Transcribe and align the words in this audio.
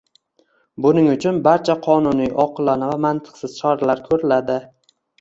Buning 0.85 1.09
uchun 1.11 1.37
barcha 1.49 1.77
qonuniy, 1.89 2.33
oqilona 2.47 2.91
va 2.97 2.99
mantiqsiz 3.07 3.63
choralar 3.63 4.07
ko'riladi 4.13 4.63